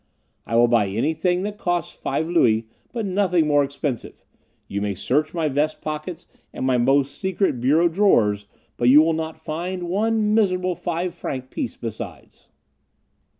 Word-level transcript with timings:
I 0.47 0.55
will 0.55 0.67
buy 0.67 0.87
anything 0.87 1.43
that 1.43 1.59
costs 1.59 1.95
five 1.95 2.27
louis, 2.27 2.65
but 2.91 3.05
nothing 3.05 3.45
more 3.45 3.63
expensive. 3.63 4.25
You 4.67 4.81
may 4.81 4.95
search 4.95 5.31
my 5.35 5.47
vest 5.47 5.79
pockets, 5.79 6.25
and 6.51 6.65
my 6.65 6.79
most 6.79 7.13
secret 7.19 7.59
bureau 7.61 7.87
drawers, 7.87 8.47
but 8.77 8.89
you 8.89 9.03
will 9.03 9.13
not 9.13 9.37
find 9.37 9.83
one 9.83 10.33
miserable 10.33 10.73
five 10.73 11.13
franc 11.13 11.51
piece 11.51 11.77
besides." 11.77 12.47